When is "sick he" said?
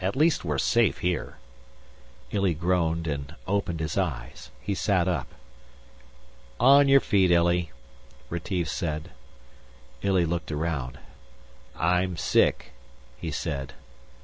12.16-13.30